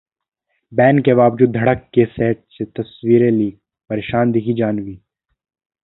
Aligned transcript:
ban 0.71 0.99
के 0.99 1.13
बावजूद 1.13 1.51
'धड़क' 1.51 1.85
के 1.93 2.05
सेट 2.05 2.43
से 2.57 2.65
तस्वीरें 2.65 3.31
लीक, 3.31 3.59
परेशान 3.89 4.31
दिखीं 4.31 4.55
जाह्नवी 4.55 4.99